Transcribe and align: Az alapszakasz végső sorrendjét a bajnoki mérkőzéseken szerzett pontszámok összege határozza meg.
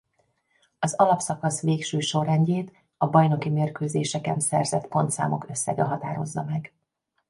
Az 0.79 0.93
alapszakasz 0.95 1.61
végső 1.61 1.99
sorrendjét 1.99 2.73
a 2.97 3.07
bajnoki 3.07 3.49
mérkőzéseken 3.49 4.39
szerzett 4.39 4.87
pontszámok 4.87 5.49
összege 5.49 5.83
határozza 5.83 6.43
meg. 6.43 6.73